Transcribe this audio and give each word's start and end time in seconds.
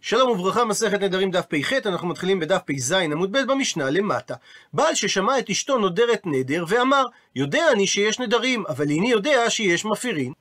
שלום 0.00 0.30
וברכה, 0.30 0.64
מסכת 0.64 1.00
נדרים 1.00 1.30
דף 1.30 1.44
פ"ח, 1.48 1.72
אנחנו 1.86 2.08
מתחילים 2.08 2.40
בדף 2.40 2.60
פ"ז 2.66 2.92
עמוד 2.92 3.32
ב' 3.32 3.38
במשנה 3.38 3.90
למטה. 3.90 4.34
בעל 4.72 4.94
ששמע 4.94 5.38
את 5.38 5.50
אשתו 5.50 5.78
נודרת 5.78 6.22
נדר 6.24 6.64
ואמר, 6.68 7.04
יודע 7.36 7.72
אני 7.72 7.86
שיש 7.86 8.18
נדרים, 8.18 8.64
אבל 8.68 8.90
איני 8.90 9.10
יודע 9.10 9.50
שיש 9.50 9.84
מפירים. 9.84 10.32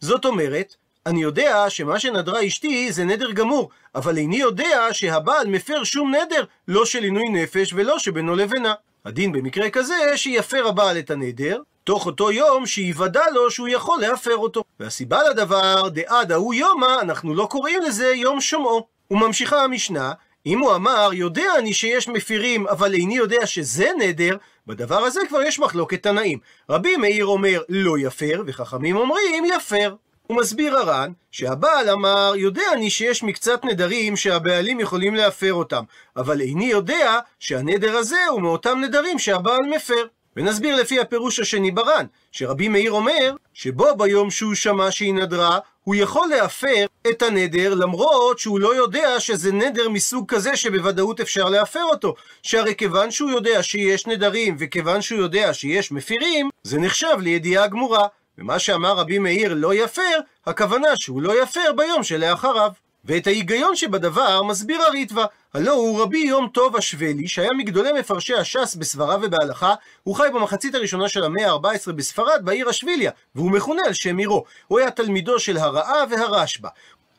זאת 0.00 0.24
אומרת, 0.24 0.74
אני 1.06 1.22
יודע 1.22 1.64
שמה 1.68 1.98
שנדרה 1.98 2.46
אשתי 2.46 2.92
זה 2.92 3.04
נדר 3.04 3.30
גמור, 3.30 3.70
אבל 3.94 4.16
איני 4.16 4.36
יודע 4.36 4.88
שהבעל 4.92 5.46
מפר 5.46 5.84
שום 5.84 6.14
נדר, 6.14 6.44
לא 6.68 6.86
של 6.86 7.02
עינוי 7.02 7.28
נפש 7.28 7.72
ולא 7.72 7.98
שבינו 7.98 8.36
לבינה. 8.36 8.74
הדין 9.04 9.32
במקרה 9.32 9.70
כזה 9.70 10.12
שיפר 10.16 10.68
הבעל 10.68 10.98
את 10.98 11.10
הנדר, 11.10 11.60
תוך 11.84 12.06
אותו 12.06 12.32
יום 12.32 12.66
שיוודע 12.66 13.24
לו 13.32 13.50
שהוא 13.50 13.68
יכול 13.68 14.00
להפר 14.00 14.36
אותו. 14.36 14.64
והסיבה 14.80 15.28
לדבר, 15.30 15.88
דעד 15.88 16.32
ההוא 16.32 16.54
יומא, 16.54 17.00
אנחנו 17.00 17.34
לא 17.34 17.46
קוראים 17.50 17.82
לזה 17.82 18.12
יום 18.14 18.40
שומעו. 18.40 18.95
וממשיכה 19.10 19.62
המשנה, 19.62 20.12
אם 20.46 20.58
הוא 20.58 20.74
אמר, 20.74 21.10
יודע 21.12 21.50
אני 21.58 21.74
שיש 21.74 22.08
מפירים, 22.08 22.66
אבל 22.66 22.94
איני 22.94 23.16
יודע 23.16 23.46
שזה 23.46 23.88
נדר, 23.98 24.36
בדבר 24.66 24.98
הזה 24.98 25.20
כבר 25.28 25.42
יש 25.42 25.58
מחלוקת 25.58 26.02
תנאים. 26.02 26.38
רבי 26.70 26.96
מאיר 26.96 27.26
אומר, 27.26 27.62
לא 27.68 27.98
יפר, 27.98 28.42
וחכמים 28.46 28.96
אומרים, 28.96 29.44
יפר. 29.44 29.94
הוא 30.26 30.36
מסביר 30.36 30.78
הר"ן, 30.78 31.12
שהבעל 31.30 31.90
אמר, 31.90 32.32
יודע 32.36 32.62
אני 32.72 32.90
שיש 32.90 33.22
מקצת 33.22 33.64
נדרים 33.64 34.16
שהבעלים 34.16 34.80
יכולים 34.80 35.14
להפר 35.14 35.54
אותם, 35.54 35.84
אבל 36.16 36.40
איני 36.40 36.64
יודע 36.64 37.18
שהנדר 37.38 37.96
הזה 37.96 38.26
הוא 38.30 38.42
מאותם 38.42 38.80
נדרים 38.80 39.18
שהבעל 39.18 39.62
מפר. 39.76 40.06
ונסביר 40.36 40.76
לפי 40.76 41.00
הפירוש 41.00 41.40
השני 41.40 41.70
בר"ן, 41.70 42.06
שרבי 42.32 42.68
מאיר 42.68 42.92
אומר, 42.92 43.34
שבו 43.54 43.96
ביום 43.96 44.30
שהוא 44.30 44.54
שמע 44.54 44.90
שהיא 44.90 45.14
נדרה, 45.14 45.58
הוא 45.84 45.94
יכול 45.94 46.28
להפר 46.28 46.86
את 47.10 47.22
הנדר 47.22 47.74
למרות 47.74 48.38
שהוא 48.38 48.60
לא 48.60 48.74
יודע 48.74 49.20
שזה 49.20 49.52
נדר 49.52 49.88
מסוג 49.88 50.34
כזה 50.34 50.56
שבוודאות 50.56 51.20
אפשר 51.20 51.48
להפר 51.48 51.82
אותו. 51.84 52.14
שהרי 52.42 52.74
כיוון 52.74 53.10
שהוא 53.10 53.30
יודע 53.30 53.62
שיש 53.62 54.06
נדרים 54.06 54.56
וכיוון 54.58 55.02
שהוא 55.02 55.20
יודע 55.20 55.54
שיש 55.54 55.92
מפירים, 55.92 56.50
זה 56.62 56.78
נחשב 56.78 57.16
לידיעה 57.20 57.66
גמורה. 57.66 58.06
ומה 58.38 58.58
שאמר 58.58 58.92
רבי 58.92 59.18
מאיר 59.18 59.54
לא 59.54 59.74
יפר, 59.74 60.18
הכוונה 60.46 60.96
שהוא 60.96 61.22
לא 61.22 61.42
יפר 61.42 61.72
ביום 61.76 62.02
שלאחריו. 62.02 62.70
ואת 63.06 63.26
ההיגיון 63.26 63.76
שבדבר 63.76 64.42
מסביר 64.42 64.82
הריטב"א, 64.82 65.24
הלא 65.54 65.72
הוא 65.72 66.02
רבי 66.02 66.18
יום 66.18 66.48
טוב 66.48 66.76
השבלי, 66.76 67.28
שהיה 67.28 67.52
מגדולי 67.52 67.92
מפרשי 67.92 68.34
הש"ס 68.34 68.74
בסברה 68.74 69.16
ובהלכה, 69.22 69.74
הוא 70.02 70.14
חי 70.14 70.28
במחצית 70.34 70.74
הראשונה 70.74 71.08
של 71.08 71.24
המאה 71.24 71.52
ה-14 71.52 71.92
בספרד, 71.92 72.40
בעיר 72.44 72.70
אשביליה, 72.70 73.10
והוא 73.34 73.50
מכונה 73.50 73.82
על 73.86 73.92
שם 73.92 74.18
עירו. 74.18 74.44
הוא 74.66 74.78
היה 74.78 74.90
תלמידו 74.90 75.38
של 75.38 75.56
הרעה 75.56 76.04
והרשב"א. 76.10 76.68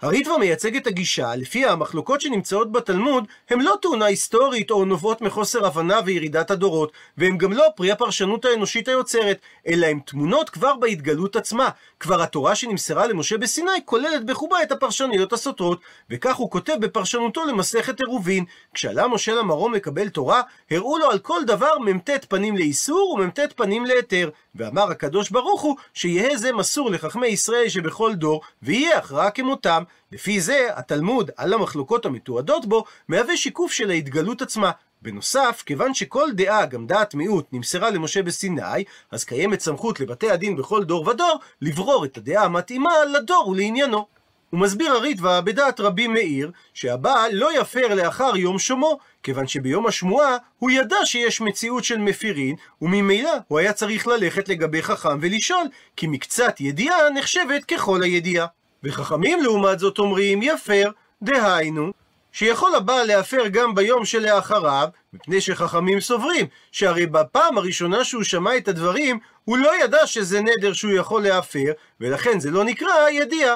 הריטב"א 0.01 0.37
מייצג 0.37 0.75
את 0.75 0.87
הגישה 0.87 1.35
לפיה 1.35 1.71
המחלוקות 1.71 2.21
שנמצאות 2.21 2.71
בתלמוד 2.71 3.25
הן 3.49 3.61
לא 3.61 3.75
תאונה 3.81 4.05
היסטורית 4.05 4.71
או 4.71 4.85
נובעות 4.85 5.21
מחוסר 5.21 5.65
הבנה 5.65 5.99
וירידת 6.05 6.51
הדורות, 6.51 6.91
והן 7.17 7.37
גם 7.37 7.53
לא 7.53 7.65
פרי 7.75 7.91
הפרשנות 7.91 8.45
האנושית 8.45 8.87
היוצרת, 8.87 9.39
אלא 9.67 9.87
הן 9.87 9.99
תמונות 9.99 10.49
כבר 10.49 10.75
בהתגלות 10.75 11.35
עצמה. 11.35 11.69
כבר 11.99 12.21
התורה 12.21 12.55
שנמסרה 12.55 13.07
למשה 13.07 13.37
בסיני 13.37 13.71
כוללת 13.85 14.25
בחובה 14.25 14.63
את 14.63 14.71
הפרשנויות 14.71 15.33
הסותרות, 15.33 15.81
וכך 16.09 16.35
הוא 16.35 16.51
כותב 16.51 16.73
בפרשנותו 16.79 17.45
למסכת 17.45 17.99
עירובין. 17.99 18.45
כשעלה 18.73 19.07
משה 19.07 19.35
למרום 19.35 19.73
לקבל 19.73 20.09
תורה, 20.09 20.41
הראו 20.71 20.97
לו 20.97 21.11
על 21.11 21.19
כל 21.19 21.41
דבר 21.45 21.79
מ"ט 21.79 22.09
פנים 22.29 22.57
לאיסור 22.57 23.17
ומ"ט 23.19 23.39
פנים 23.55 23.85
להיתר, 23.85 24.29
ואמר 24.55 24.91
הקדוש 24.91 25.29
ברוך 25.29 25.61
הוא 25.61 25.75
שיהא 25.93 26.37
זה 26.37 26.53
מסור 26.53 26.91
לחכמי 26.91 27.27
ישראל 27.27 27.69
שבכל 27.69 28.13
דור, 28.13 28.41
ויהיה 28.63 28.97
הכרעה 28.97 29.31
כמותם. 29.31 29.83
לפי 30.11 30.41
זה, 30.41 30.67
התלמוד, 30.73 31.31
על 31.38 31.53
המחלוקות 31.53 32.05
המתועדות 32.05 32.66
בו, 32.66 32.83
מהווה 33.07 33.38
שיקוף 33.38 33.71
של 33.71 33.89
ההתגלות 33.89 34.41
עצמה. 34.41 34.71
בנוסף, 35.02 35.63
כיוון 35.66 35.93
שכל 35.93 36.31
דעה, 36.31 36.66
גם 36.66 36.88
דעת 36.88 37.16
מיעוט, 37.16 37.45
נמסרה 37.52 37.89
למשה 37.89 38.23
בסיני, 38.23 38.83
אז 39.11 39.23
קיימת 39.23 39.59
סמכות 39.59 39.99
לבתי 39.99 40.31
הדין 40.31 40.55
בכל 40.55 40.83
דור 40.83 41.08
ודור, 41.08 41.39
לברור 41.61 42.05
את 42.05 42.17
הדעה 42.17 42.43
המתאימה 42.43 42.92
לדור 43.14 43.48
ולעניינו. 43.48 44.05
הוא 44.49 44.59
מסביר 44.59 44.92
הריטב"א 44.92 45.42
בדעת 45.42 45.80
רבי 45.80 46.08
מאיר, 46.08 46.52
שהבעל 46.73 47.31
לא 47.33 47.59
יפר 47.59 47.95
לאחר 47.95 48.37
יום 48.37 48.59
שומו, 48.59 48.99
כיוון 49.23 49.48
שביום 49.48 49.87
השמועה 49.87 50.37
הוא 50.59 50.71
ידע 50.71 50.98
שיש 51.05 51.42
מציאות 51.42 51.83
של 51.83 51.98
מפירין, 51.98 52.55
וממילא 52.81 53.31
הוא 53.48 53.59
היה 53.59 53.73
צריך 53.73 54.08
ללכת 54.08 54.49
לגבי 54.49 54.83
חכם 54.83 55.17
ולשאול, 55.21 55.67
כי 55.95 56.08
מקצת 56.08 56.55
ידיעה 56.61 57.09
נחשבת 57.09 57.65
ככל 57.65 58.04
הידיעה. 58.04 58.45
וחכמים 58.87 59.43
לעומת 59.43 59.80
זאת 59.80 59.99
אומרים 59.99 60.42
יפר, 60.42 60.89
דהיינו, 61.21 61.92
שיכול 62.31 62.75
הבעל 62.75 63.08
להפר 63.08 63.48
גם 63.48 63.75
ביום 63.75 64.05
שלאחריו, 64.05 64.87
מפני 65.14 65.42
שחכמים 65.42 65.99
סוברים, 65.99 66.45
שהרי 66.71 67.05
בפעם 67.05 67.58
הראשונה 67.58 68.03
שהוא 68.03 68.23
שמע 68.23 68.58
את 68.58 68.67
הדברים, 68.67 69.20
הוא 69.45 69.58
לא 69.58 69.83
ידע 69.83 70.08
שזה 70.08 70.42
נדר 70.42 70.73
שהוא 70.73 70.92
יכול 70.92 71.23
להפר, 71.23 71.71
ולכן 72.02 72.39
זה 72.39 72.52
לא 72.52 72.64
נקרא 72.64 73.09
ידיעה. 73.09 73.55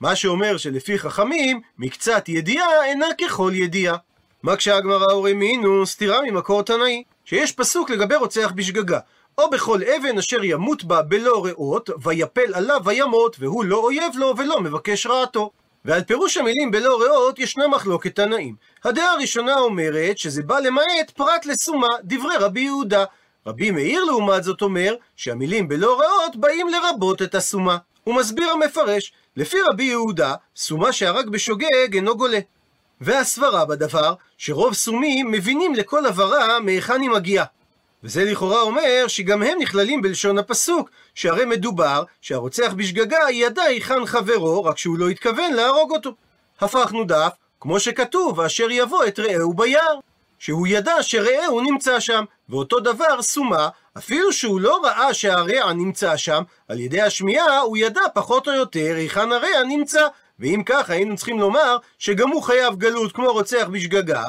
מה 0.00 0.16
שאומר 0.16 0.56
שלפי 0.56 0.98
חכמים, 0.98 1.60
מקצת 1.78 2.28
ידיעה 2.28 2.84
אינה 2.84 3.06
ככל 3.20 3.52
ידיעה. 3.54 3.96
מקשה 4.44 4.76
הגמרא 4.76 5.12
אורמינו, 5.12 5.86
סתירה 5.86 6.22
ממקור 6.22 6.62
תנאי, 6.62 7.02
שיש 7.24 7.52
פסוק 7.52 7.90
לגבי 7.90 8.14
רוצח 8.14 8.52
בשגגה. 8.54 8.98
או 9.38 9.50
בכל 9.50 9.80
אבן 9.84 10.18
אשר 10.18 10.44
ימות 10.44 10.84
בה 10.84 11.02
בלא 11.02 11.46
ראות, 11.46 11.90
ויפל 12.02 12.54
עליו 12.54 12.80
וימות, 12.84 13.36
והוא 13.38 13.64
לא 13.64 13.76
אויב 13.76 14.12
לו 14.14 14.34
ולא 14.38 14.60
מבקש 14.60 15.06
רעתו. 15.06 15.50
ועל 15.84 16.02
פירוש 16.02 16.36
המילים 16.36 16.70
בלא 16.70 17.02
ראות 17.02 17.38
ישנה 17.38 17.68
מחלוקת 17.68 18.16
תנאים. 18.16 18.54
הדעה 18.84 19.12
הראשונה 19.12 19.54
אומרת 19.58 20.18
שזה 20.18 20.42
בא 20.42 20.58
למעט 20.58 21.10
פרט 21.16 21.46
לסומה, 21.46 21.88
דברי 22.04 22.36
רבי 22.36 22.60
יהודה. 22.60 23.04
רבי 23.46 23.70
מאיר 23.70 24.04
לעומת 24.04 24.44
זאת 24.44 24.62
אומר 24.62 24.94
שהמילים 25.16 25.68
בלא 25.68 26.00
ראות 26.00 26.36
באים 26.36 26.68
לרבות 26.68 27.22
את 27.22 27.34
הסומה. 27.34 27.76
הוא 28.04 28.14
מסביר 28.14 28.50
המפרש, 28.50 29.12
לפי 29.36 29.56
רבי 29.72 29.84
יהודה, 29.84 30.34
סומה 30.56 30.92
שהרג 30.92 31.28
בשוגג 31.28 31.94
אינו 31.94 32.16
גולה. 32.16 32.38
והסברה 33.00 33.64
בדבר, 33.64 34.14
שרוב 34.38 34.74
סומים 34.74 35.30
מבינים 35.30 35.74
לכל 35.74 36.06
הברה 36.06 36.60
מהיכן 36.60 37.00
היא 37.00 37.10
מגיעה. 37.10 37.44
וזה 38.04 38.24
לכאורה 38.24 38.60
אומר 38.60 39.04
שגם 39.08 39.42
הם 39.42 39.58
נכללים 39.60 40.02
בלשון 40.02 40.38
הפסוק, 40.38 40.90
שהרי 41.14 41.44
מדובר 41.44 42.04
שהרוצח 42.20 42.72
בשגגה 42.76 43.30
ידע 43.30 43.62
היכן 43.62 44.06
חברו, 44.06 44.64
רק 44.64 44.78
שהוא 44.78 44.98
לא 44.98 45.08
התכוון 45.08 45.52
להרוג 45.52 45.90
אותו. 45.90 46.14
הפכנו 46.60 47.04
דף, 47.04 47.32
כמו 47.60 47.80
שכתוב, 47.80 48.38
ואשר 48.38 48.70
יבוא 48.70 49.04
את 49.04 49.18
רעהו 49.18 49.54
ביער. 49.54 49.98
שהוא 50.38 50.66
ידע 50.66 51.02
שרעהו 51.02 51.60
נמצא 51.60 52.00
שם, 52.00 52.24
ואותו 52.48 52.80
דבר 52.80 53.22
סומה, 53.22 53.68
אפילו 53.98 54.32
שהוא 54.32 54.60
לא 54.60 54.80
ראה 54.84 55.14
שהרע 55.14 55.72
נמצא 55.72 56.16
שם, 56.16 56.42
על 56.68 56.80
ידי 56.80 57.00
השמיעה 57.00 57.58
הוא 57.58 57.76
ידע 57.76 58.00
פחות 58.14 58.48
או 58.48 58.52
יותר 58.52 58.94
היכן 58.96 59.32
הרע 59.32 59.62
נמצא, 59.68 60.06
ואם 60.38 60.62
כך 60.66 60.90
היינו 60.90 61.16
צריכים 61.16 61.40
לומר 61.40 61.76
שגם 61.98 62.30
הוא 62.30 62.42
חייב 62.42 62.74
גלות 62.74 63.12
כמו 63.12 63.32
רוצח 63.32 63.66
בשגגה, 63.72 64.24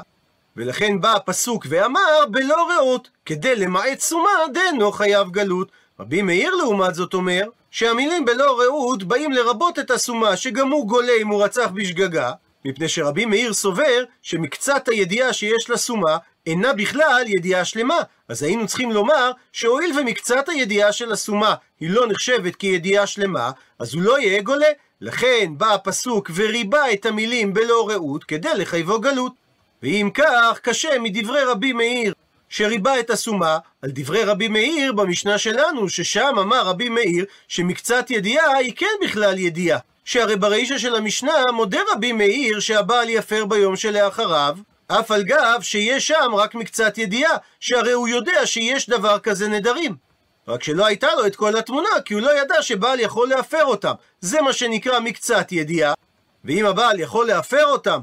ולכן 0.58 1.02
בא 1.02 1.16
הפסוק 1.16 1.66
ואמר 1.70 2.26
בלא 2.32 2.68
רעות, 2.70 3.10
כדי 3.26 3.56
למעט 3.56 4.00
סומה 4.00 4.30
דאינו 4.54 4.92
חייב 4.92 5.32
גלות. 5.32 5.72
רבי 6.00 6.22
מאיר 6.22 6.56
לעומת 6.56 6.96
זאת 6.96 7.14
אומר, 7.14 7.42
שהמילים 7.72 8.26
בלא 8.26 8.62
רעות 8.62 9.04
באים 9.04 9.32
לרבות 9.32 9.80
את 9.80 9.92
הסומה 9.92 10.38
שגם 10.38 10.72
הוא 10.72 10.88
גולה 10.88 11.14
אם 11.22 11.28
הוא 11.28 11.44
רצח 11.44 11.70
בשגגה, 11.74 12.32
מפני 12.66 12.90
שרבי 12.90 13.26
מאיר 13.26 13.54
סובר 13.54 14.04
שמקצת 14.22 14.88
הידיעה 14.88 15.34
שיש 15.34 15.70
לסומה 15.70 16.18
אינה 16.46 16.74
בכלל 16.74 17.24
ידיעה 17.28 17.66
שלמה, 17.66 18.00
אז 18.28 18.44
היינו 18.44 18.68
צריכים 18.68 18.92
לומר 18.92 19.32
שהואיל 19.52 20.00
ומקצת 20.00 20.50
הידיעה 20.50 20.92
של 20.92 21.12
הסומה 21.12 21.56
היא 21.80 21.90
לא 21.90 22.08
נחשבת 22.08 22.56
כידיעה 22.56 23.08
שלמה, 23.08 23.52
אז 23.80 23.94
הוא 23.94 24.02
לא 24.02 24.20
יהיה 24.20 24.42
גולה. 24.42 24.68
לכן 25.02 25.54
בא 25.58 25.74
הפסוק 25.74 26.32
וריבה 26.36 26.92
את 26.94 27.06
המילים 27.06 27.54
בלא 27.54 27.90
רעות 27.90 28.24
כדי 28.24 28.50
לחייבו 28.56 29.00
גלות. 29.00 29.43
ואם 29.84 30.10
כך, 30.14 30.60
קשה 30.62 31.00
מדברי 31.00 31.44
רבי 31.44 31.74
מאיר 31.74 32.14
שריבה 32.50 33.00
את 33.00 33.10
הסומה 33.10 33.58
על 33.82 33.90
דברי 33.94 34.24
רבי 34.24 34.48
מאיר 34.48 34.94
במשנה 34.94 35.38
שלנו, 35.38 35.90
ששם 35.90 36.36
אמר 36.40 36.62
רבי 36.62 36.90
מאיר 36.90 37.26
שמקצת 37.48 38.06
ידיעה 38.10 38.58
היא 38.58 38.74
כן 38.76 38.96
בכלל 39.04 39.40
ידיעה. 39.40 39.80
שהרי 40.06 40.36
ברישא 40.36 40.78
של 40.78 40.96
המשנה 40.96 41.52
מודה 41.54 41.80
רבי 41.92 42.12
מאיר 42.12 42.60
שהבעל 42.60 43.10
יפר 43.10 43.46
ביום 43.46 43.76
שלאחריו, 43.76 44.58
אף 44.88 45.12
על 45.12 45.24
גב 45.24 45.60
שיש 45.62 46.08
שם 46.08 46.36
רק 46.36 46.56
מקצת 46.56 46.98
ידיעה, 46.98 47.38
שהרי 47.60 47.92
הוא 47.92 48.08
יודע 48.08 48.46
שיש 48.46 48.90
דבר 48.90 49.20
כזה 49.20 49.48
נדרים. 49.48 49.96
רק 50.48 50.64
שלא 50.64 50.86
הייתה 50.86 51.08
לו 51.18 51.26
את 51.26 51.36
כל 51.36 51.58
התמונה, 51.58 51.90
כי 52.06 52.14
הוא 52.14 52.22
לא 52.22 52.42
ידע 52.42 52.62
שבעל 52.62 53.00
יכול 53.00 53.30
להפר 53.30 53.66
אותם. 53.66 53.94
זה 54.22 54.42
מה 54.42 54.54
שנקרא 54.54 55.00
מקצת 55.00 55.52
ידיעה. 55.52 55.94
ואם 56.46 56.66
הבעל 56.66 57.00
יכול 57.00 57.28
להפר 57.28 57.66
אותם 57.66 58.00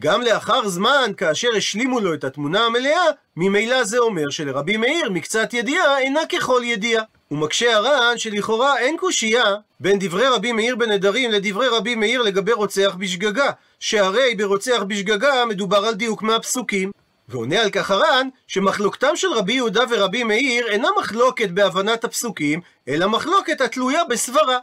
גם 0.00 0.22
לאחר 0.22 0.68
זמן, 0.68 1.12
כאשר 1.16 1.48
השלימו 1.56 2.00
לו 2.00 2.14
את 2.14 2.24
התמונה 2.24 2.64
המלאה, 2.64 3.04
ממילא 3.36 3.84
זה 3.84 3.98
אומר 3.98 4.30
שלרבי 4.30 4.76
מאיר 4.76 5.10
מקצת 5.10 5.54
ידיעה 5.54 5.98
אינה 5.98 6.20
ככל 6.26 6.60
ידיעה. 6.64 7.04
הוא 7.28 7.38
מקשה 7.38 7.76
הר"ן 7.76 8.18
שלכאורה 8.18 8.78
אין 8.78 8.96
קושייה 8.96 9.56
בין 9.80 9.98
דברי 9.98 10.28
רבי 10.28 10.52
מאיר 10.52 10.76
בנדרים 10.76 11.30
לדברי 11.30 11.68
רבי 11.68 11.94
מאיר 11.94 12.22
לגבי 12.22 12.52
רוצח 12.52 12.94
בשגגה, 12.98 13.50
שהרי 13.80 14.34
ברוצח 14.34 14.82
בשגגה 14.88 15.44
מדובר 15.44 15.84
על 15.86 15.94
דיוק 15.94 16.22
מהפסוקים. 16.22 16.90
ועונה 17.28 17.60
על 17.60 17.70
כך 17.70 17.90
הר"ן, 17.90 18.28
שמחלוקתם 18.46 19.16
של 19.16 19.32
רבי 19.32 19.52
יהודה 19.52 19.82
ורבי 19.90 20.24
מאיר 20.24 20.68
אינה 20.68 20.88
מחלוקת 20.98 21.50
בהבנת 21.50 22.04
הפסוקים, 22.04 22.60
אלא 22.88 23.08
מחלוקת 23.08 23.60
התלויה 23.60 24.04
בסברה. 24.04 24.58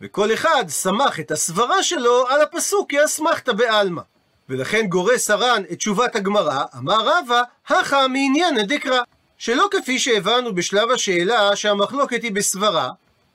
וכל 0.00 0.32
אחד 0.32 0.64
סמך 0.68 1.20
את 1.20 1.30
הסברה 1.30 1.82
שלו 1.82 2.28
על 2.28 2.40
הפסוק 2.40 2.90
כאסמכתא 2.90 3.52
בעלמא. 3.52 4.02
ולכן 4.48 4.86
גורס 4.86 5.30
הר"ן 5.30 5.62
את 5.72 5.78
תשובת 5.78 6.16
הגמרא, 6.16 6.64
אמר 6.78 7.08
רבא, 7.08 7.42
הכא 7.68 8.06
מעניינא 8.06 8.62
דקרא. 8.62 9.00
שלא 9.38 9.68
כפי 9.70 9.98
שהבנו 9.98 10.54
בשלב 10.54 10.90
השאלה 10.90 11.56
שהמחלוקת 11.56 12.22
היא 12.22 12.32
בסברה, 12.32 12.90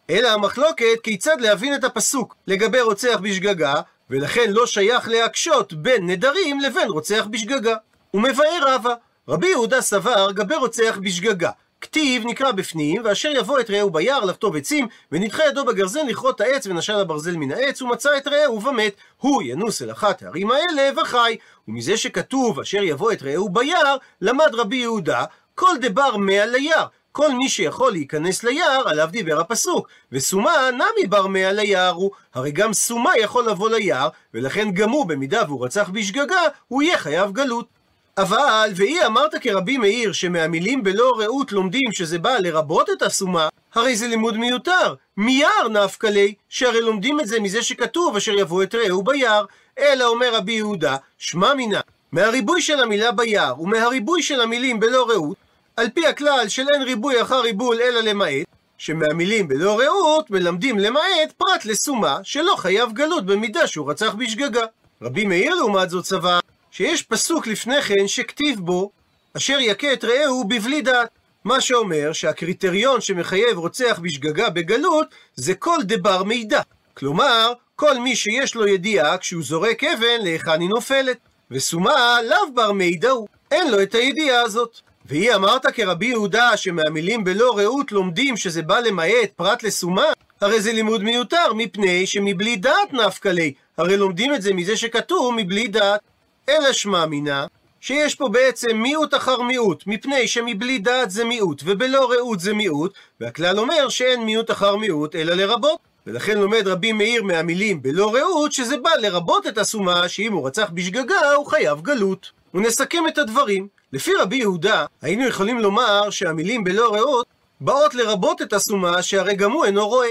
אלא 0.09 0.29
המחלוקת 0.29 0.99
כיצד 1.03 1.41
להבין 1.41 1.75
את 1.75 1.83
הפסוק 1.83 2.35
לגבי 2.47 2.81
רוצח 2.81 3.19
בשגגה, 3.21 3.75
ולכן 4.09 4.51
לא 4.51 4.65
שייך 4.65 5.07
להקשות 5.07 5.73
בין 5.73 6.09
נדרים 6.09 6.59
לבין 6.59 6.89
רוצח 6.89 7.25
בשגגה. 7.29 7.75
הוא 8.11 8.21
מבאר 8.21 8.59
רבא, 8.61 8.93
רבי 9.27 9.47
יהודה 9.47 9.81
סבר 9.81 10.31
גבי 10.31 10.55
רוצח 10.55 10.97
בשגגה. 11.01 11.51
כתיב 11.83 12.25
נקרא 12.25 12.51
בפנים, 12.51 13.01
ואשר 13.05 13.31
יבוא 13.31 13.59
את 13.59 13.69
רעהו 13.69 13.89
ביער 13.89 14.25
לחטוב 14.25 14.55
עצים, 14.55 14.87
ונדחה 15.11 15.43
ידו 15.47 15.65
בגרזן 15.65 16.07
לכרות 16.07 16.41
העץ, 16.41 16.67
ונשל 16.67 16.93
הברזל 16.93 17.35
מן 17.35 17.51
העץ, 17.51 17.81
ומצא 17.81 18.17
את 18.17 18.27
רעהו 18.27 18.63
ומת. 18.63 18.93
הוא 19.17 19.41
ינוס 19.45 19.81
אל 19.81 19.91
אחת 19.91 20.23
הערים 20.23 20.51
האלה 20.51 21.01
וחי. 21.01 21.37
ומזה 21.67 21.97
שכתוב 21.97 22.59
אשר 22.59 22.83
יבוא 22.83 23.11
את 23.11 23.23
רעהו 23.23 23.49
ביער, 23.49 23.97
למד 24.21 24.49
רבי 24.53 24.75
יהודה, 24.75 25.25
כל 25.55 25.77
דבר 25.81 26.17
מאה 26.17 26.45
ליער. 26.45 26.85
כל 27.11 27.33
מי 27.33 27.49
שיכול 27.49 27.91
להיכנס 27.91 28.43
ליער, 28.43 28.89
עליו 28.89 29.09
דיבר 29.11 29.39
הפסוק. 29.39 29.87
וסומה 30.11 30.51
נמי 30.71 31.07
בר 31.07 31.27
מאה 31.27 31.51
ליער 31.51 31.93
הוא. 31.93 32.11
הרי 32.33 32.51
גם 32.51 32.73
סומה 32.73 33.11
יכול 33.19 33.49
לבוא 33.49 33.69
ליער, 33.69 34.09
ולכן 34.33 34.71
גם 34.71 34.89
הוא, 34.89 35.05
במידה 35.05 35.41
והוא 35.47 35.65
רצח 35.65 35.89
בשגגה, 35.89 36.41
הוא 36.67 36.81
יהיה 36.81 36.97
חייב 36.97 37.31
גלות. 37.31 37.82
אבל, 38.17 38.71
ואי 38.75 39.05
אמרת 39.05 39.35
כרבי 39.41 39.77
מאיר, 39.77 40.11
שמהמילים 40.11 40.83
בלא 40.83 41.11
רעות 41.19 41.51
לומדים 41.51 41.91
שזה 41.91 42.19
בא 42.19 42.37
לרבות 42.39 42.89
את 42.89 43.01
הסומה, 43.01 43.49
הרי 43.75 43.95
זה 43.95 44.07
לימוד 44.07 44.37
מיותר. 44.37 44.93
מיער 45.17 45.67
נפקא 45.71 46.07
ליה, 46.07 46.31
שהרי 46.49 46.81
לומדים 46.81 47.19
את 47.19 47.27
זה 47.27 47.39
מזה 47.39 47.63
שכתוב 47.63 48.15
אשר 48.15 48.31
יבוא 48.31 48.63
את 48.63 48.75
רעהו 48.75 49.03
ביער. 49.03 49.45
אלא 49.79 50.05
אומר 50.05 50.35
רבי 50.35 50.53
יהודה, 50.53 50.97
שמע 51.17 51.53
מינה, 51.53 51.79
מהריבוי 52.11 52.61
של 52.61 52.79
המילה 52.79 53.11
ביער 53.11 53.61
ומהריבוי 53.61 54.23
של 54.23 54.41
המילים 54.41 54.79
בלא 54.79 55.09
רעות, 55.09 55.37
על 55.77 55.89
פי 55.89 56.07
הכלל 56.07 56.45
של 56.47 56.65
אין 56.73 56.81
ריבוי 56.81 57.21
אחר 57.21 57.41
ריבול 57.41 57.81
אלא 57.81 58.01
למעט, 58.01 58.45
שמהמילים 58.77 59.47
בלא 59.47 59.79
רעות 59.79 60.31
מלמדים 60.31 60.79
למעט 60.79 61.31
פרט 61.37 61.65
לסומה 61.65 62.19
שלא 62.23 62.55
חייב 62.57 62.91
גלות 62.91 63.25
במידה 63.25 63.67
שהוא 63.67 63.91
רצח 63.91 64.13
בשגגה. 64.13 64.65
רבי 65.01 65.25
מאיר 65.25 65.55
לעומת 65.55 65.89
זאת 65.89 66.05
סבר 66.05 66.39
שיש 66.75 67.03
פסוק 67.03 67.47
לפני 67.47 67.81
כן 67.81 68.07
שכתיב 68.07 68.59
בו 68.59 68.91
אשר 69.37 69.57
יכה 69.59 69.93
את 69.93 70.03
רעהו 70.03 70.43
בבלי 70.43 70.81
דעת. 70.81 71.09
מה 71.43 71.61
שאומר 71.61 72.13
שהקריטריון 72.13 73.01
שמחייב 73.01 73.57
רוצח 73.57 73.99
בשגגה 74.01 74.49
בגלות 74.49 75.07
זה 75.35 75.55
כל 75.55 75.77
דבר 75.81 76.23
מידע. 76.23 76.61
כלומר, 76.93 77.53
כל 77.75 77.99
מי 77.99 78.15
שיש 78.15 78.55
לו 78.55 78.67
ידיעה 78.67 79.17
כשהוא 79.17 79.43
זורק 79.43 79.83
אבן 79.83 80.21
להיכן 80.23 80.61
היא 80.61 80.69
נופלת. 80.69 81.17
וסומה 81.51 82.17
לאו 82.29 82.53
בר 82.53 82.71
מידע 82.71 83.09
הוא, 83.09 83.27
אין 83.51 83.71
לו 83.71 83.81
את 83.81 83.95
הידיעה 83.95 84.41
הזאת. 84.41 84.79
והיא 85.05 85.35
אמרת 85.35 85.65
כרבי 85.65 86.05
יהודה 86.05 86.57
שמהמילים 86.57 87.23
בלא 87.23 87.57
רעות 87.57 87.91
לומדים 87.91 88.37
שזה 88.37 88.61
בא 88.61 88.79
למעט 88.79 89.31
פרט 89.35 89.63
לסומה, 89.63 90.05
הרי 90.41 90.61
זה 90.61 90.73
לימוד 90.73 91.03
מיותר 91.03 91.53
מפני 91.53 92.07
שמבלי 92.07 92.55
דעת 92.55 92.93
נפקא 92.93 93.29
ליה, 93.29 93.51
הרי 93.77 93.97
לומדים 93.97 94.35
את 94.35 94.41
זה 94.41 94.53
מזה 94.53 94.77
שכתוב 94.77 95.33
מבלי 95.37 95.67
דעת. 95.67 96.12
אלא 96.49 96.73
שמע 96.73 97.05
מינה, 97.05 97.45
שיש 97.81 98.15
פה 98.15 98.29
בעצם 98.29 98.77
מיעוט 98.77 99.13
אחר 99.13 99.41
מיעוט, 99.41 99.83
מפני 99.87 100.27
שמבלי 100.27 100.79
דעת 100.79 101.11
זה 101.11 101.23
מיעוט, 101.23 101.61
ובלא 101.65 102.11
רעות 102.11 102.39
זה 102.39 102.53
מיעוט, 102.53 102.93
והכלל 103.21 103.59
אומר 103.59 103.89
שאין 103.89 104.23
מיעוט 104.23 104.51
אחר 104.51 104.75
מיעוט, 104.75 105.15
אלא 105.15 105.33
לרבות. 105.33 105.79
ולכן 106.07 106.37
לומד 106.37 106.67
רבי 106.67 106.91
מאיר 106.91 107.23
מהמילים 107.23 107.81
בלא 107.81 108.15
רעות, 108.15 108.51
שזה 108.51 108.77
בא 108.77 108.89
לרבות 108.99 109.47
את 109.47 109.57
הסומה, 109.57 110.09
שאם 110.09 110.33
הוא 110.33 110.47
רצח 110.47 110.69
בשגגה, 110.73 111.33
הוא 111.35 111.45
חייב 111.45 111.81
גלות. 111.81 112.31
ונסכם 112.53 113.07
את 113.07 113.17
הדברים. 113.17 113.67
לפי 113.93 114.11
רבי 114.19 114.35
יהודה, 114.35 114.85
היינו 115.01 115.27
יכולים 115.27 115.59
לומר 115.59 116.09
שהמילים 116.09 116.63
בלא 116.63 116.95
רעות 116.95 117.27
באות 117.61 117.95
לרבות 117.95 118.41
את 118.41 118.53
הסומה, 118.53 119.01
שהרי 119.01 119.35
גם 119.35 119.51
הוא 119.51 119.65
אינו 119.65 119.87
רואה. 119.87 120.09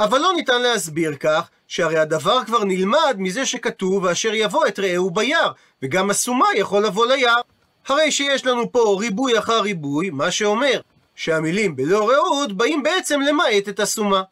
אבל 0.00 0.18
לא 0.18 0.32
ניתן 0.36 0.62
להסביר 0.62 1.14
כך, 1.20 1.50
שהרי 1.72 1.98
הדבר 1.98 2.44
כבר 2.44 2.64
נלמד 2.64 3.14
מזה 3.18 3.46
שכתוב 3.46 4.04
ואשר 4.04 4.34
יבוא 4.34 4.66
את 4.66 4.78
רעהו 4.78 5.10
ביער, 5.10 5.52
וגם 5.82 6.10
הסומה 6.10 6.46
יכול 6.56 6.84
לבוא 6.84 7.06
ליער. 7.06 7.40
הרי 7.88 8.10
שיש 8.10 8.46
לנו 8.46 8.72
פה 8.72 8.96
ריבוי 9.00 9.38
אחר 9.38 9.60
ריבוי, 9.60 10.10
מה 10.10 10.30
שאומר 10.30 10.80
שהמילים 11.14 11.76
בלא 11.76 12.10
רעות 12.10 12.52
באים 12.52 12.82
בעצם 12.82 13.20
למעט 13.20 13.68
את 13.68 13.80
הסומה. 13.80 14.22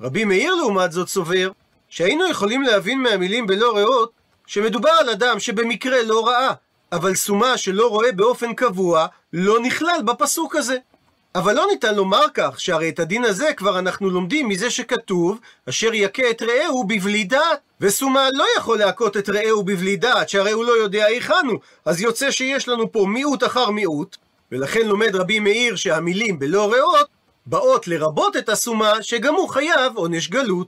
רבי 0.00 0.24
מאיר 0.24 0.54
לעומת 0.54 0.92
זאת 0.92 1.08
סובר 1.08 1.50
שהיינו 1.88 2.28
יכולים 2.28 2.62
להבין 2.62 3.02
מהמילים 3.02 3.46
בלא 3.46 3.76
רעות 3.76 4.12
שמדובר 4.46 4.90
על 5.00 5.10
אדם 5.10 5.40
שבמקרה 5.40 6.02
לא 6.02 6.26
ראה, 6.26 6.52
אבל 6.92 7.14
סומה 7.14 7.56
שלא 7.56 7.88
רואה 7.88 8.12
באופן 8.12 8.54
קבוע 8.54 9.06
לא 9.32 9.60
נכלל 9.60 10.00
בפסוק 10.04 10.56
הזה. 10.56 10.76
אבל 11.34 11.54
לא 11.54 11.66
ניתן 11.70 11.94
לומר 11.94 12.24
כך, 12.34 12.60
שהרי 12.60 12.88
את 12.88 12.98
הדין 12.98 13.24
הזה 13.24 13.52
כבר 13.56 13.78
אנחנו 13.78 14.10
לומדים 14.10 14.48
מזה 14.48 14.70
שכתוב, 14.70 15.38
אשר 15.68 15.94
יכה 15.94 16.30
את 16.30 16.42
רעהו 16.42 16.84
בבלי 16.84 17.24
דעת. 17.24 17.58
וסומה 17.80 18.28
לא 18.32 18.44
יכול 18.56 18.78
להכות 18.78 19.16
את 19.16 19.28
רעהו 19.28 19.62
בבלי 19.62 19.96
דעת, 19.96 20.28
שהרי 20.28 20.50
הוא 20.50 20.64
לא 20.64 20.72
יודע 20.72 21.04
היכן 21.04 21.46
הוא. 21.50 21.58
אז 21.84 22.00
יוצא 22.00 22.30
שיש 22.30 22.68
לנו 22.68 22.92
פה 22.92 23.06
מיעוט 23.08 23.44
אחר 23.44 23.70
מיעוט, 23.70 24.16
ולכן 24.52 24.86
לומד 24.86 25.16
רבי 25.16 25.40
מאיר 25.40 25.76
שהמילים 25.76 26.38
בלא 26.38 26.72
רעות 26.72 27.06
באות 27.46 27.88
לרבות 27.88 28.36
את 28.36 28.48
הסומה, 28.48 29.02
שגם 29.02 29.34
הוא 29.34 29.48
חייב 29.48 29.96
עונש 29.96 30.28
גלות. 30.28 30.66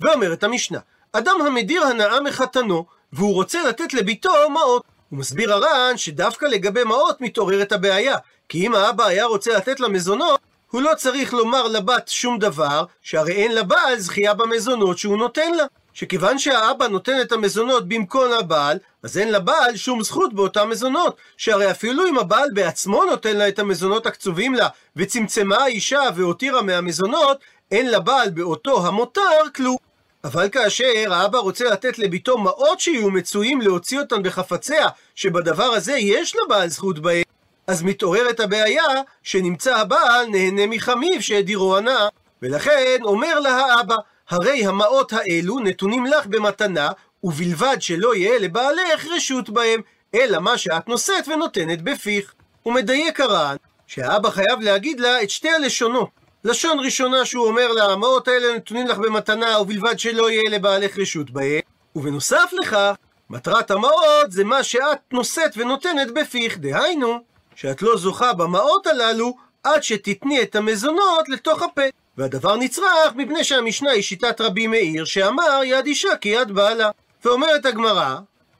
ואומרת 0.00 0.44
המשנה, 0.44 0.78
אדם 1.12 1.36
המדיר 1.46 1.82
הנאה 1.82 2.20
מחתנו, 2.20 2.84
והוא 3.12 3.34
רוצה 3.34 3.68
לתת 3.68 3.94
לביתו 3.94 4.50
מעות. 4.50 4.93
הוא 5.10 5.18
מסביר 5.18 5.52
הר"ן 5.52 5.96
שדווקא 5.96 6.46
לגבי 6.46 6.84
מעות 6.84 7.20
מתעוררת 7.20 7.72
הבעיה, 7.72 8.16
כי 8.48 8.66
אם 8.66 8.74
האבא 8.74 9.04
היה 9.04 9.24
רוצה 9.24 9.56
לתת 9.56 9.80
לה 9.80 9.88
מזונות, 9.88 10.40
הוא 10.70 10.82
לא 10.82 10.90
צריך 10.96 11.34
לומר 11.34 11.68
לבת 11.68 12.08
שום 12.08 12.38
דבר, 12.38 12.84
שהרי 13.02 13.32
אין 13.32 13.54
לבעל 13.54 13.98
זכייה 13.98 14.34
במזונות 14.34 14.98
שהוא 14.98 15.16
נותן 15.16 15.54
לה. 15.54 15.64
שכיוון 15.92 16.38
שהאבא 16.38 16.88
נותן 16.88 17.20
את 17.20 17.32
המזונות 17.32 17.88
במקום 17.88 18.32
הבעל, 18.32 18.78
אז 19.02 19.18
אין 19.18 19.32
לבעל 19.32 19.76
שום 19.76 20.02
זכות 20.02 20.34
באותם 20.34 20.70
מזונות. 20.70 21.16
שהרי 21.36 21.70
אפילו 21.70 22.08
אם 22.08 22.18
הבעל 22.18 22.48
בעצמו 22.54 23.04
נותן 23.04 23.36
לה 23.36 23.48
את 23.48 23.58
המזונות 23.58 24.06
הקצובים 24.06 24.54
לה, 24.54 24.68
וצמצמה 24.96 25.56
האישה 25.56 26.00
והותירה 26.16 26.62
מהמזונות, 26.62 27.38
אין 27.70 27.90
לבעל 27.90 28.30
באותו 28.30 28.86
המותר 28.86 29.48
כלום. 29.54 29.76
אבל 30.24 30.48
כאשר 30.48 30.84
האבא 31.10 31.38
רוצה 31.38 31.64
לתת 31.64 31.98
לביתו 31.98 32.38
מעות 32.38 32.80
שיהיו 32.80 33.10
מצויים 33.10 33.60
להוציא 33.60 34.00
אותן 34.00 34.22
בחפציה, 34.22 34.88
שבדבר 35.14 35.64
הזה 35.64 35.92
יש 35.92 36.36
לבעל 36.36 36.68
זכות 36.68 36.98
בהם, 36.98 37.22
אז 37.66 37.82
מתעוררת 37.82 38.40
הבעיה 38.40 38.84
שנמצא 39.22 39.76
הבעל 39.76 40.26
נהנה 40.26 40.66
מחמיו 40.66 41.22
שהדירו 41.22 41.76
הנאה. 41.76 42.08
ולכן 42.42 42.98
אומר 43.02 43.40
לה 43.40 43.56
האבא, 43.56 43.96
הרי 44.28 44.66
המעות 44.66 45.12
האלו 45.12 45.58
נתונים 45.58 46.06
לך 46.06 46.26
במתנה, 46.26 46.90
ובלבד 47.24 47.76
שלא 47.80 48.14
יהיה 48.14 48.38
לבעלך 48.38 49.06
רשות 49.16 49.50
בהם, 49.50 49.80
אלא 50.14 50.38
מה 50.38 50.58
שאת 50.58 50.88
נושאת 50.88 51.28
ונותנת 51.28 51.82
בפיך. 51.82 52.34
הוא 52.62 52.74
מדייק 52.74 53.20
הר"ן, 53.20 53.56
שהאבא 53.86 54.30
חייב 54.30 54.60
להגיד 54.60 55.00
לה 55.00 55.22
את 55.22 55.30
שתי 55.30 55.50
הלשונות. 55.50 56.23
לשון 56.44 56.78
ראשונה 56.80 57.24
שהוא 57.24 57.46
אומר 57.46 57.72
לה, 57.72 57.84
המעות 57.84 58.28
האלה 58.28 58.56
נתונים 58.56 58.86
לך 58.86 58.98
במתנה, 58.98 59.60
ובלבד 59.60 59.98
שלא 59.98 60.30
יהיה 60.30 60.50
לבעלך 60.50 60.98
רשות 60.98 61.30
בהם. 61.30 61.60
ובנוסף 61.96 62.50
לכך, 62.60 62.94
מטרת 63.30 63.70
המעות 63.70 64.32
זה 64.32 64.44
מה 64.44 64.62
שאת 64.62 64.98
נושאת 65.12 65.50
ונותנת 65.56 66.14
בפיך, 66.14 66.58
דהיינו, 66.58 67.18
שאת 67.54 67.82
לא 67.82 67.96
זוכה 67.96 68.32
במעות 68.32 68.86
הללו 68.86 69.36
עד 69.62 69.82
שתתני 69.82 70.42
את 70.42 70.56
המזונות 70.56 71.28
לתוך 71.28 71.62
הפה. 71.62 71.82
והדבר 72.18 72.56
נצרך 72.56 73.14
מפני 73.16 73.44
שהמשנה 73.44 73.90
היא 73.90 74.02
שיטת 74.02 74.40
רבי 74.40 74.66
מאיר, 74.66 75.04
שאמר 75.04 75.60
יד 75.64 75.86
אישה 75.86 76.16
כיד 76.16 76.52
בעלה. 76.52 76.90
ואומרת 77.24 77.66
הגמרא, 77.66 78.16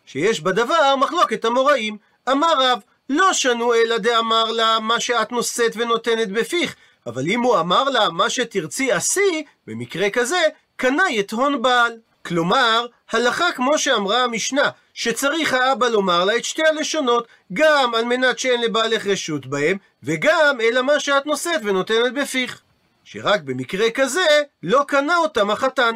שיש 0.07 0.41
בדבר 0.41 0.97
מחלוקת 0.97 1.45
המוראים. 1.45 1.97
אמר 2.31 2.53
רב, 2.59 2.79
לא 3.11 3.33
שנו 3.33 3.75
אלא 3.75 3.99
דאמר 3.99 4.51
לה 4.51 4.79
מה 4.81 5.01
שאת 5.01 5.33
נושאת 5.33 5.73
ונותנת 5.77 6.29
בפיך, 6.29 6.77
אבל 7.07 7.27
אם 7.27 7.41
הוא 7.41 7.61
אמר 7.61 7.85
לה 7.85 8.11
מה 8.11 8.31
שתרצי 8.31 8.93
עשי, 8.93 9.45
במקרה 9.67 10.11
כזה, 10.11 10.41
קנה 10.77 11.11
יתהון 11.11 11.63
בעל. 11.63 11.93
כלומר, 12.27 12.87
הלכה 13.13 13.53
כמו 13.53 13.79
שאמרה 13.79 14.25
המשנה, 14.25 14.71
שצריך 14.95 15.53
האבא 15.53 15.89
לומר 15.89 16.25
לה 16.25 16.37
את 16.37 16.45
שתי 16.45 16.63
הלשונות, 16.67 17.27
גם 17.53 17.95
על 17.95 18.05
מנת 18.05 18.39
שאין 18.39 18.61
לבעלך 18.61 19.07
רשות 19.07 19.47
בהם, 19.47 19.77
וגם 20.03 20.59
אלא 20.61 20.83
מה 20.83 21.01
שאת 21.01 21.27
נושאת 21.27 21.61
ונותנת 21.65 22.15
בפיך. 22.15 22.61
שרק 23.05 23.41
במקרה 23.41 23.91
כזה 23.91 24.43
לא 24.63 24.85
קנה 24.89 25.17
אותם 25.17 25.51
החתן. 25.51 25.95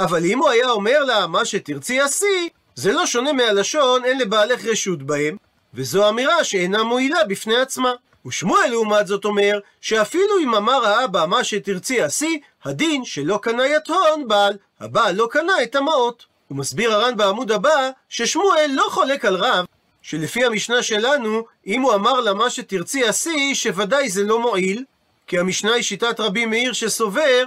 אבל 0.00 0.24
אם 0.24 0.38
הוא 0.38 0.48
היה 0.48 0.70
אומר 0.70 1.04
לה 1.04 1.26
מה 1.26 1.44
שתרצי 1.44 2.00
עשי, 2.00 2.48
זה 2.74 2.92
לא 2.92 3.06
שונה 3.06 3.32
מהלשון 3.32 4.04
אין 4.04 4.18
לבעלך 4.18 4.64
רשות 4.64 5.02
בהם, 5.02 5.36
וזו 5.74 6.08
אמירה 6.08 6.44
שאינה 6.44 6.82
מועילה 6.82 7.24
בפני 7.24 7.56
עצמה. 7.56 7.92
ושמואל 8.26 8.66
לעומת 8.70 9.06
זאת 9.06 9.24
אומר, 9.24 9.58
שאפילו 9.80 10.38
אם 10.42 10.54
אמר 10.54 10.86
האבא 10.86 11.24
מה 11.28 11.44
שתרצי 11.44 12.02
עשי, 12.02 12.40
הדין 12.64 13.04
שלא 13.04 13.38
קנה 13.42 13.66
יתהון 13.66 14.28
בעל, 14.28 14.56
הבעל 14.80 15.14
לא 15.14 15.28
קנה 15.30 15.62
את 15.62 15.74
המעות. 15.74 16.24
הוא 16.48 16.58
מסביר 16.58 16.92
הר"ן 16.92 17.16
בעמוד 17.16 17.52
הבא, 17.52 17.90
ששמואל 18.08 18.70
לא 18.74 18.86
חולק 18.90 19.24
על 19.24 19.36
רב, 19.36 19.64
שלפי 20.02 20.44
המשנה 20.44 20.82
שלנו, 20.82 21.44
אם 21.66 21.82
הוא 21.82 21.94
אמר 21.94 22.20
לה 22.20 22.34
מה 22.34 22.50
שתרצי 22.50 23.04
עשי, 23.04 23.54
שוודאי 23.54 24.10
זה 24.10 24.22
לא 24.22 24.40
מועיל, 24.40 24.84
כי 25.26 25.38
המשנה 25.38 25.72
היא 25.74 25.82
שיטת 25.82 26.20
רבי 26.20 26.46
מאיר 26.46 26.72
שסובר 26.72 27.44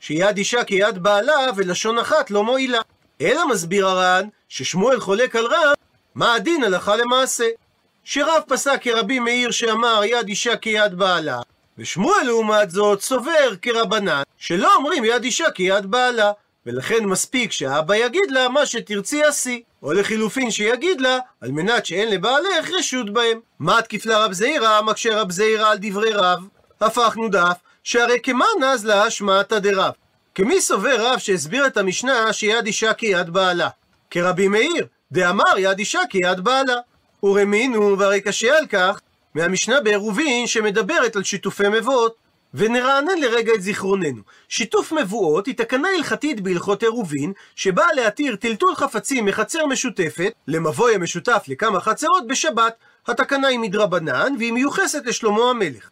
שיד 0.00 0.36
אישה 0.36 0.64
כיד 0.64 1.02
בעלה 1.02 1.46
ולשון 1.56 1.98
אחת 1.98 2.30
לא 2.30 2.44
מועילה. 2.44 2.80
אלא 3.20 3.48
מסביר 3.48 3.86
הר"ן 3.86 4.28
ששמואל 4.48 5.00
חולק 5.00 5.36
על 5.36 5.46
רב, 5.46 5.74
מה 6.14 6.34
הדין 6.34 6.64
הלכה 6.64 6.96
למעשה. 6.96 7.44
שרב 8.04 8.42
פסק 8.48 8.82
כרבי 8.82 9.18
מאיר 9.18 9.50
שאמר 9.50 10.00
יד 10.04 10.28
אישה 10.28 10.56
כיד 10.56 10.94
בעלה, 10.94 11.40
ושמואל 11.78 12.22
לעומת 12.24 12.70
זאת 12.70 13.00
סובר 13.00 13.56
כרבנן 13.62 14.22
שלא 14.36 14.74
אומרים 14.76 15.04
יד 15.04 15.24
אישה 15.24 15.50
כיד 15.50 15.86
בעלה, 15.86 16.32
ולכן 16.66 17.04
מספיק 17.04 17.52
שהאבא 17.52 17.96
יגיד 17.96 18.30
לה 18.30 18.48
מה 18.48 18.66
שתרצי 18.66 19.24
עשי, 19.24 19.62
או 19.82 19.92
לחילופין 19.92 20.50
שיגיד 20.50 21.00
לה 21.00 21.18
על 21.40 21.50
מנת 21.50 21.86
שאין 21.86 22.10
לבעלך 22.10 22.70
רשות 22.78 23.12
בהם. 23.12 23.40
מה 23.58 23.82
תקיף 23.82 24.06
לרב 24.06 24.32
זעירא 24.32 24.82
מקשה 24.82 25.20
רב 25.20 25.30
זעירא 25.30 25.70
על 25.70 25.78
דברי 25.80 26.12
רב? 26.12 26.38
הפכנו 26.80 27.28
דף 27.28 27.56
שהרי 27.84 28.18
כמאן 28.22 28.64
אז 28.64 28.86
לה 28.86 29.02
השמעתא 29.02 29.58
דרב. 29.58 29.92
כמי 30.34 30.60
סובר 30.60 30.96
רב 30.98 31.18
שהסביר 31.18 31.66
את 31.66 31.76
המשנה 31.76 32.32
שיד 32.32 32.66
אישה 32.66 32.92
כיד 32.92 33.30
בעלה? 33.30 33.68
כרבי 34.10 34.48
מאיר, 34.48 34.86
דאמר 35.12 35.58
יד 35.58 35.78
אישה 35.78 36.00
כיד 36.10 36.40
בעלה. 36.40 36.74
ורמינו, 37.24 37.98
והרי 37.98 38.20
קשה 38.20 38.58
על 38.58 38.66
כך, 38.66 39.00
מהמשנה 39.34 39.80
בעירובין 39.80 40.46
שמדברת 40.46 41.16
על 41.16 41.24
שיתופי 41.24 41.68
מבואות. 41.68 42.24
ונרענן 42.54 43.18
לרגע 43.20 43.52
את 43.54 43.62
זיכרוננו. 43.62 44.22
שיתוף 44.48 44.92
מבואות 44.92 45.46
היא 45.46 45.54
תקנה 45.54 45.88
הלכתית 45.96 46.40
בהלכות 46.40 46.82
עירובין, 46.82 47.32
שבאה 47.56 47.92
להתיר 47.92 48.36
טלטול 48.36 48.74
חפצים 48.74 49.24
מחצר 49.24 49.66
משותפת 49.66 50.32
למבוי 50.48 50.94
המשותף 50.94 51.44
לכמה 51.48 51.80
חצרות 51.80 52.26
בשבת. 52.26 52.74
התקנה 53.06 53.48
היא 53.48 53.58
מדרבנן, 53.58 54.34
והיא 54.38 54.52
מיוחסת 54.52 55.06
לשלמה 55.06 55.50
המלך. 55.50 55.90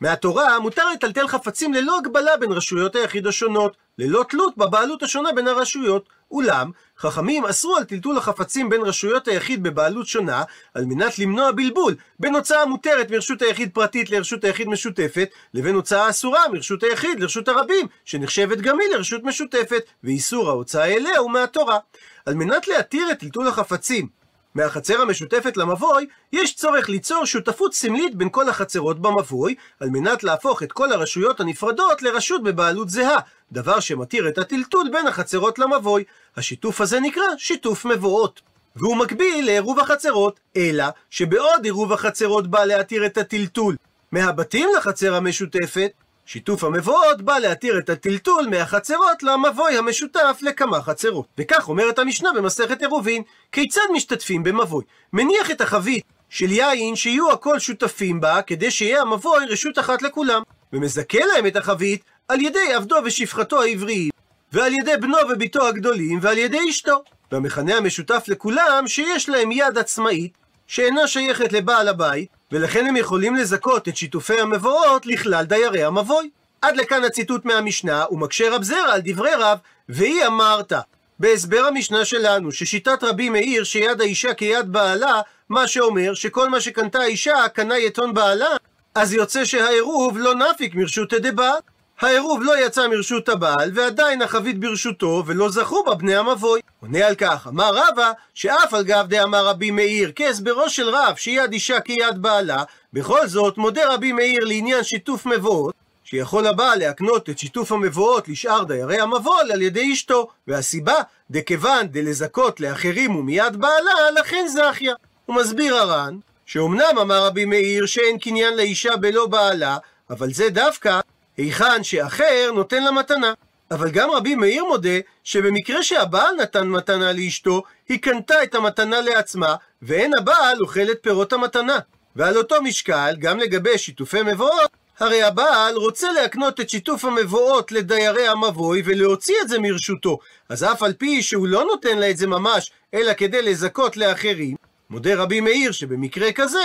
מהתורה 0.00 0.58
מותר 0.58 0.90
לטלטל 0.92 1.28
חפצים 1.28 1.74
ללא 1.74 1.98
הגבלה 1.98 2.36
בין 2.36 2.52
רשויות 2.52 2.96
היחיד 2.96 3.26
השונות, 3.26 3.76
ללא 3.98 4.24
תלות 4.28 4.56
בבעלות 4.56 5.02
השונה 5.02 5.32
בין 5.32 5.48
הרשויות. 5.48 6.08
אולם, 6.30 6.70
חכמים 6.98 7.44
אסרו 7.44 7.76
על 7.76 7.84
טלטול 7.84 8.18
החפצים 8.18 8.68
בין 8.68 8.80
רשויות 8.80 9.28
היחיד 9.28 9.62
בבעלות 9.62 10.06
שונה, 10.06 10.42
על 10.74 10.84
מנת 10.84 11.18
למנוע 11.18 11.52
בלבול 11.52 11.94
בין 12.20 12.34
הוצאה 12.34 12.66
מותרת 12.66 13.10
מרשות 13.10 13.42
היחיד 13.42 13.70
פרטית 13.74 14.10
לרשות 14.10 14.44
היחיד 14.44 14.68
משותפת, 14.68 15.28
לבין 15.54 15.74
הוצאה 15.74 16.10
אסורה 16.10 16.48
מרשות 16.48 16.82
היחיד 16.82 17.20
לרשות 17.20 17.48
הרבים, 17.48 17.86
שנחשבת 18.04 18.58
גם 18.58 18.80
היא 18.80 18.88
לרשות 18.88 19.24
משותפת, 19.24 19.82
ואיסור 20.04 20.48
ההוצאה 20.48 20.84
אליה 20.84 21.18
הוא 21.18 21.30
מהתורה. 21.30 21.78
על 22.26 22.34
מנת 22.34 22.68
להתיר 22.68 23.10
את 23.10 23.18
טלטול 23.18 23.48
החפצים 23.48 24.17
מהחצר 24.54 25.00
המשותפת 25.00 25.56
למבוי, 25.56 26.06
יש 26.32 26.54
צורך 26.54 26.88
ליצור 26.88 27.24
שותפות 27.24 27.74
סמלית 27.74 28.14
בין 28.14 28.28
כל 28.30 28.48
החצרות 28.48 29.02
במבוי, 29.02 29.54
על 29.80 29.90
מנת 29.90 30.24
להפוך 30.24 30.62
את 30.62 30.72
כל 30.72 30.92
הרשויות 30.92 31.40
הנפרדות 31.40 32.02
לרשות 32.02 32.42
בבעלות 32.42 32.90
זהה, 32.90 33.18
דבר 33.52 33.80
שמתיר 33.80 34.28
את 34.28 34.38
הטלטול 34.38 34.88
בין 34.92 35.06
החצרות 35.06 35.58
למבוי. 35.58 36.04
השיתוף 36.36 36.80
הזה 36.80 37.00
נקרא 37.00 37.24
שיתוף 37.38 37.84
מבואות. 37.84 38.40
והוא 38.76 38.96
מקביל 38.96 39.46
לעירוב 39.46 39.80
החצרות, 39.80 40.40
אלא 40.56 40.84
שבעוד 41.10 41.64
עירוב 41.64 41.92
החצרות 41.92 42.46
בא 42.46 42.64
להתיר 42.64 43.06
את 43.06 43.18
הטלטול 43.18 43.76
מהבתים 44.12 44.68
לחצר 44.76 45.14
המשותפת, 45.14 45.90
שיתוף 46.30 46.64
המבואות 46.64 47.22
בא 47.22 47.38
להתיר 47.38 47.78
את 47.78 47.90
הטלטול 47.90 48.46
מהחצרות 48.50 49.22
למבוי 49.22 49.76
המשותף 49.78 50.38
לכמה 50.42 50.82
חצרות. 50.82 51.26
וכך 51.38 51.68
אומרת 51.68 51.98
המשנה 51.98 52.30
במסכת 52.36 52.80
עירובין, 52.80 53.22
כיצד 53.52 53.80
משתתפים 53.92 54.42
במבוי? 54.42 54.84
מניח 55.12 55.50
את 55.50 55.60
החבית 55.60 56.04
של 56.28 56.52
יין 56.52 56.96
שיהיו 56.96 57.32
הכל 57.32 57.58
שותפים 57.58 58.20
בה, 58.20 58.42
כדי 58.42 58.70
שיהיה 58.70 59.02
המבוי 59.02 59.46
רשות 59.48 59.78
אחת 59.78 60.02
לכולם. 60.02 60.42
ומזכה 60.72 61.18
להם 61.24 61.46
את 61.46 61.56
החבית 61.56 62.02
על 62.28 62.40
ידי 62.40 62.72
עבדו 62.74 62.96
ושפחתו 63.04 63.62
העבריים, 63.62 64.10
ועל 64.52 64.72
ידי 64.74 64.96
בנו 65.00 65.18
וביתו 65.30 65.66
הגדולים, 65.66 66.18
ועל 66.22 66.38
ידי 66.38 66.70
אשתו. 66.70 67.02
והמכנה 67.32 67.76
המשותף 67.76 68.24
לכולם 68.28 68.84
שיש 68.86 69.28
להם 69.28 69.52
יד 69.52 69.78
עצמאית, 69.78 70.32
שאינה 70.66 71.06
שייכת 71.06 71.52
לבעל 71.52 71.88
הבית, 71.88 72.28
ולכן 72.52 72.86
הם 72.86 72.96
יכולים 72.96 73.34
לזכות 73.34 73.88
את 73.88 73.96
שיתופי 73.96 74.40
המבואות 74.40 75.06
לכלל 75.06 75.44
דיירי 75.44 75.84
המבוי. 75.84 76.30
עד 76.62 76.76
לכאן 76.76 77.04
הציטוט 77.04 77.44
מהמשנה, 77.44 78.04
ומקשה 78.10 78.50
רב 78.50 78.62
זרע 78.62 78.92
על 78.92 79.00
דברי 79.04 79.34
רב, 79.34 79.58
והיא 79.88 80.26
אמרת. 80.26 80.72
בהסבר 81.18 81.64
המשנה 81.64 82.04
שלנו, 82.04 82.52
ששיטת 82.52 83.04
רבי 83.04 83.28
מאיר 83.28 83.64
שיד 83.64 84.00
האישה 84.00 84.34
כיד 84.34 84.72
בעלה, 84.72 85.20
מה 85.48 85.66
שאומר 85.66 86.14
שכל 86.14 86.48
מה 86.48 86.60
שקנתה 86.60 86.98
האישה 86.98 87.48
קנה 87.48 87.78
יתון 87.78 88.14
בעלה, 88.14 88.56
אז 88.94 89.12
יוצא 89.12 89.44
שהעירוב 89.44 90.18
לא 90.18 90.34
נפיק 90.34 90.74
מרשותא 90.74 91.18
דבעל. 91.18 91.60
העירוב 92.00 92.42
לא 92.42 92.66
יצא 92.66 92.88
מרשות 92.88 93.28
הבעל, 93.28 93.70
ועדיין 93.74 94.22
החבית 94.22 94.60
ברשותו, 94.60 95.22
ולא 95.26 95.50
זכו 95.50 95.84
בה 95.84 95.94
בני 95.94 96.16
המבוי. 96.16 96.60
עונה 96.80 97.06
על 97.06 97.14
כך, 97.14 97.46
אמר 97.46 97.70
רבא, 97.74 98.12
שאף 98.34 98.74
על 98.74 98.84
גב 98.84 99.06
דאמר 99.08 99.46
רבי 99.46 99.70
מאיר, 99.70 100.12
כהסברו 100.16 100.70
של 100.70 100.88
רב, 100.88 101.16
שיד 101.16 101.52
אישה 101.52 101.80
כיד 101.80 102.22
בעלה, 102.22 102.62
בכל 102.92 103.26
זאת 103.26 103.58
מודה 103.58 103.94
רבי 103.94 104.12
מאיר 104.12 104.44
לעניין 104.44 104.84
שיתוף 104.84 105.26
מבואות, 105.26 105.74
שיכול 106.04 106.46
הבעל 106.46 106.78
להקנות 106.78 107.30
את 107.30 107.38
שיתוף 107.38 107.72
המבואות 107.72 108.28
לשאר 108.28 108.64
דיירי 108.64 109.00
המבול 109.00 109.52
על 109.52 109.62
ידי 109.62 109.92
אשתו, 109.92 110.28
והסיבה, 110.48 110.94
דכיוון 111.30 111.86
דלזכות 111.86 112.60
לאחרים 112.60 113.16
ומיד 113.16 113.56
בעלה, 113.56 114.10
לכן 114.20 114.46
זכיה. 114.48 114.94
הוא 115.26 115.36
מסביר 115.36 115.76
הר"ן, 115.76 116.18
שאומנם 116.46 116.98
אמר 117.00 117.26
רבי 117.26 117.44
מאיר 117.44 117.86
שאין 117.86 118.18
קניין 118.18 118.56
לאישה 118.56 118.96
בלא 118.96 119.26
בעלה, 119.26 119.76
אבל 120.10 120.32
זה 120.32 120.50
דווקא 120.50 121.00
היכן 121.36 121.84
שאחר 121.84 122.50
נותן 122.54 122.82
לה 122.82 122.90
מתנה. 122.90 123.32
אבל 123.70 123.90
גם 123.90 124.10
רבי 124.10 124.34
מאיר 124.34 124.64
מודה 124.64 124.98
שבמקרה 125.24 125.82
שהבעל 125.82 126.34
נתן 126.34 126.66
מתנה 126.68 127.12
לאשתו, 127.12 127.62
היא 127.88 127.98
קנתה 127.98 128.42
את 128.42 128.54
המתנה 128.54 129.00
לעצמה, 129.00 129.56
ואין 129.82 130.12
הבעל 130.18 130.60
אוכל 130.60 130.90
את 130.90 130.98
פירות 131.02 131.32
המתנה. 131.32 131.78
ועל 132.16 132.38
אותו 132.38 132.62
משקל, 132.62 133.14
גם 133.18 133.38
לגבי 133.38 133.78
שיתופי 133.78 134.22
מבואות, 134.22 134.70
הרי 134.98 135.22
הבעל 135.22 135.74
רוצה 135.76 136.12
להקנות 136.12 136.60
את 136.60 136.70
שיתוף 136.70 137.04
המבואות 137.04 137.72
לדיירי 137.72 138.28
המבוי 138.28 138.82
ולהוציא 138.84 139.34
את 139.42 139.48
זה 139.48 139.58
מרשותו. 139.58 140.18
אז 140.48 140.64
אף 140.64 140.82
על 140.82 140.92
פי 140.92 141.22
שהוא 141.22 141.48
לא 141.48 141.64
נותן 141.64 141.98
לה 141.98 142.10
את 142.10 142.16
זה 142.16 142.26
ממש, 142.26 142.70
אלא 142.94 143.12
כדי 143.14 143.42
לזכות 143.42 143.96
לאחרים, 143.96 144.56
מודה 144.90 145.14
רבי 145.14 145.40
מאיר 145.40 145.72
שבמקרה 145.72 146.32
כזה, 146.32 146.58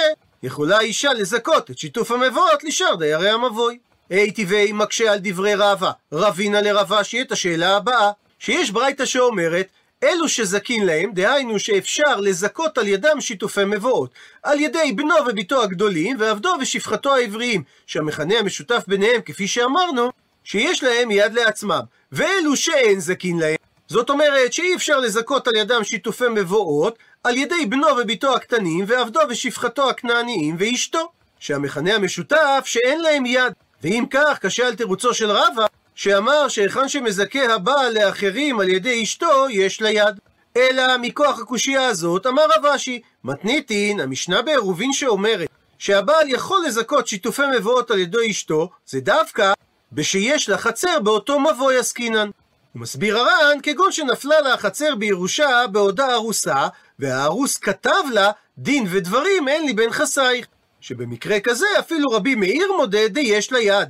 יכולה 0.43 0.79
אישה 0.79 1.13
לזכות 1.13 1.71
את 1.71 1.77
שיתוף 1.77 2.11
המבואות 2.11 2.63
לשאר 2.63 2.95
דיירי 2.95 3.29
המבוי. 3.29 3.77
אי 4.13 4.31
טבעי 4.31 4.71
מקשה 4.71 5.11
על 5.11 5.19
דברי 5.21 5.55
רבא, 5.55 5.91
רבינה 6.11 6.61
לרבשי 6.61 7.21
את 7.21 7.31
השאלה 7.31 7.75
הבאה, 7.75 8.11
שיש 8.39 8.71
ברייתא 8.71 9.05
שאומרת, 9.05 9.67
אלו 10.03 10.29
שזקין 10.29 10.85
להם, 10.85 11.11
דהיינו 11.13 11.59
שאפשר 11.59 12.19
לזכות 12.19 12.77
על 12.77 12.87
ידם 12.87 13.21
שיתופי 13.21 13.63
מבואות, 13.65 14.09
על 14.43 14.59
ידי 14.59 14.91
בנו 14.95 15.15
וביתו 15.29 15.63
הגדולים, 15.63 16.17
ועבדו 16.19 16.49
ושפחתו 16.61 17.15
העבריים, 17.15 17.63
שהמכנה 17.87 18.35
המשותף 18.39 18.83
ביניהם, 18.87 19.21
כפי 19.21 19.47
שאמרנו, 19.47 20.09
שיש 20.43 20.83
להם 20.83 21.11
יד 21.11 21.33
לעצמם, 21.33 21.81
ואלו 22.11 22.55
שאין 22.55 22.99
זקין 22.99 23.39
להם. 23.39 23.55
זאת 23.87 24.09
אומרת 24.09 24.53
שאי 24.53 24.75
אפשר 24.75 24.99
לזכות 24.99 25.47
על 25.47 25.55
ידם 25.55 25.83
שיתופי 25.83 26.27
מבואות, 26.27 26.97
על 27.23 27.37
ידי 27.37 27.65
בנו 27.65 27.87
וביתו 28.01 28.35
הקטנים, 28.35 28.85
ועבדו 28.87 29.19
ושפחתו 29.29 29.89
הכנעניים 29.89 30.55
ואשתו, 30.59 31.11
שהמכנה 31.39 31.95
המשותף 31.95 32.63
שאין 32.65 33.01
להם 33.01 33.25
יד. 33.25 33.53
ואם 33.83 34.05
כך, 34.09 34.39
קשה 34.41 34.67
על 34.67 34.75
תירוצו 34.75 35.13
של 35.13 35.31
רבא, 35.31 35.65
שאמר 35.95 36.47
שהיכן 36.47 36.89
שמזכה 36.89 37.53
הבעל 37.53 37.93
לאחרים 37.93 38.59
על 38.59 38.69
ידי 38.69 39.03
אשתו, 39.03 39.45
יש 39.49 39.81
לה 39.81 39.91
יד. 39.91 40.19
אלא 40.57 40.97
מכוח 41.01 41.39
הקושייה 41.39 41.87
הזאת, 41.87 42.27
אמר 42.27 42.43
רב 42.57 42.65
אשי, 42.65 43.01
מתניתין, 43.23 43.99
המשנה 43.99 44.41
בעירובין 44.41 44.93
שאומרת 44.93 45.47
שהבעל 45.77 46.29
יכול 46.29 46.63
לזכות 46.67 47.07
שיתופי 47.07 47.41
מבואות 47.57 47.91
על 47.91 47.99
ידי 47.99 48.31
אשתו, 48.31 48.69
זה 48.85 48.99
דווקא 48.99 49.53
בשיש 49.91 50.49
לה 50.49 50.57
חצר 50.57 50.99
באותו 50.99 51.39
מבוי 51.39 51.77
עסקינן. 51.77 52.29
הוא 52.73 52.81
מסביר 52.81 53.17
הר"ן, 53.17 53.57
כגון 53.63 53.91
שנפלה 53.91 54.41
לה 54.41 54.53
החצר 54.53 54.95
בירושה 54.95 55.67
בעודה 55.71 56.13
ארוסה, 56.13 56.67
והארוס 56.99 57.57
כתב 57.57 58.03
לה, 58.11 58.31
דין 58.57 58.85
ודברים 58.89 59.47
אין 59.47 59.65
לי 59.65 59.73
בין 59.73 59.91
חסייך. 59.91 60.45
שבמקרה 60.83 61.39
כזה 61.39 61.65
אפילו 61.79 62.09
רבי 62.11 62.35
מאיר 62.35 62.67
מודה 62.77 63.07
דיש 63.07 63.51
ליד. 63.51 63.87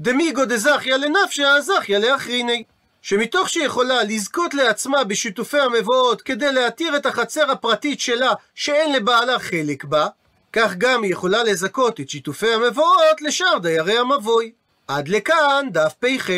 דמיגו 0.00 0.44
דזכיה 0.44 0.96
לנפשה, 0.96 1.60
זכיה 1.60 1.98
לאחריני. 1.98 2.64
שמתוך 3.02 3.48
שהיא 3.48 3.64
יכולה 3.64 4.02
לזכות 4.02 4.54
לעצמה 4.54 5.04
בשיתופי 5.04 5.58
המבואות 5.58 6.22
כדי 6.22 6.52
להתיר 6.52 6.96
את 6.96 7.06
החצר 7.06 7.50
הפרטית 7.50 8.00
שלה 8.00 8.32
שאין 8.54 8.92
לבעלה 8.92 9.38
חלק 9.38 9.84
בה, 9.84 10.06
כך 10.52 10.74
גם 10.78 11.02
היא 11.02 11.12
יכולה 11.12 11.42
לזכות 11.42 12.00
את 12.00 12.08
שיתופי 12.08 12.54
המבואות 12.54 13.22
לשאר 13.22 13.58
דיירי 13.58 13.98
המבוי. 13.98 14.52
עד 14.88 15.08
לכאן 15.08 15.66
דף 15.72 15.94
פ"ח. 16.00 16.30